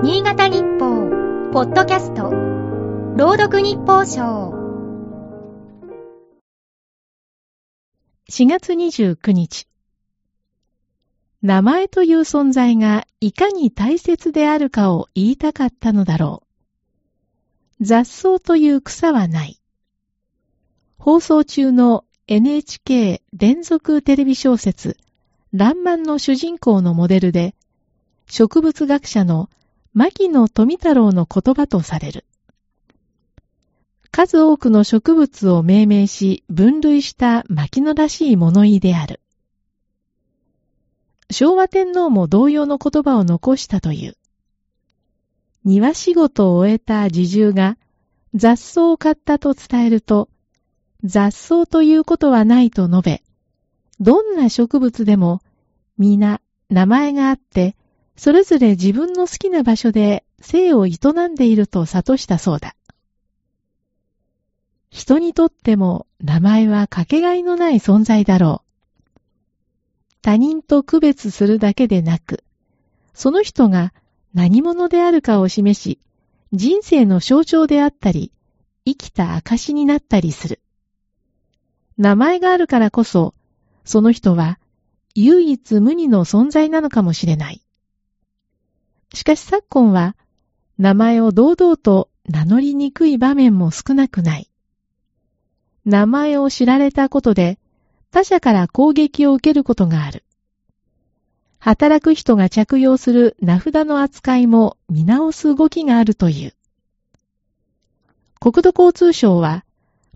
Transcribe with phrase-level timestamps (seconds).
[0.00, 2.30] 新潟日報、ポッドキャスト、
[3.16, 4.52] 朗読日報賞。
[8.30, 9.66] 4月29日。
[11.42, 16.44] 名前という存在がいかに大切であるかを言いたかったのだろ
[17.80, 17.84] う。
[17.84, 19.60] 雑草という草はない。
[20.96, 24.96] 放送中の NHK 連続テレビ小説、
[25.52, 27.56] らんまんの主人公のモデルで、
[28.30, 29.50] 植物学者の
[29.98, 32.24] 牧野富太郎の言葉とされる。
[34.12, 39.18] 数多くの植物を命名し分類した牧野らしい物言いである。
[41.32, 44.16] 昭和天皇も同様の言葉を残したという。
[45.64, 47.76] 庭仕事を終えた侍従が
[48.34, 50.28] 雑草を買ったと伝えると、
[51.02, 53.22] 雑草ということはないと述べ、
[53.98, 55.40] どんな植物でも
[55.98, 56.40] 皆
[56.70, 57.74] 名前があって、
[58.18, 62.74] それぞれ自分の好きな場所で生を営んでいると悟したそうだ。
[64.90, 68.64] 人にとっても名前はかけがえのない存在だろ
[69.16, 69.20] う。
[70.20, 72.42] 他人と区別するだけでなく、
[73.14, 73.94] その人が
[74.34, 76.00] 何者であるかを示し、
[76.52, 78.32] 人生の象徴であったり、
[78.84, 80.60] 生きた証になったりする。
[81.96, 83.32] 名前があるからこそ、
[83.84, 84.58] その人は
[85.14, 87.62] 唯一無二の存在なのかもしれない。
[89.14, 90.16] しかし昨今は、
[90.78, 94.50] 名前を堂々と名乗りにくい場面も少なくない。
[95.84, 97.58] 名前を知られたことで、
[98.10, 100.24] 他者から攻撃を受けることがある。
[101.58, 106.54] 働く人が着用する名札の扱いも見直す動きがあるという。
[108.40, 109.64] 国土交通省は、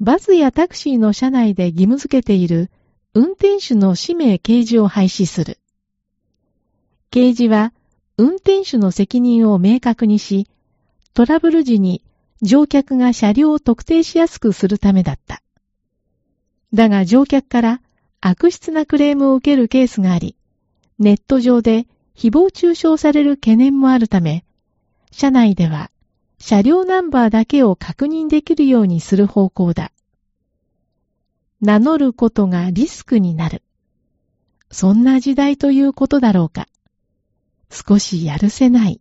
[0.00, 2.70] バスやタクシーの車内で義務付けている
[3.14, 5.58] 運転手の氏名掲示を廃止する。
[7.10, 7.72] 掲示は
[8.18, 10.48] 運転手の責任を明確にし、
[11.14, 12.02] トラブル時に
[12.42, 15.40] 乗客が車両を特定しやすくするためだった。
[16.74, 17.80] だが乗客から
[18.20, 20.34] 悪質なクレームを受けるケースがあり、
[20.98, 21.86] ネット上で
[22.16, 24.44] 誹謗中傷される懸念もあるため、
[25.12, 25.92] 車内では
[26.40, 29.92] 車両ナンバーだけを確認できるようにする方向だ。
[31.60, 33.62] 名乗ることがリスクになる。
[34.72, 36.66] そんな時代ということだろうか。
[37.70, 39.00] 少しやるせない。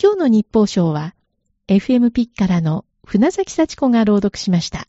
[0.00, 1.14] 今日の日報賞は、
[1.66, 4.86] FM ピッカラの船崎幸子が朗読しました。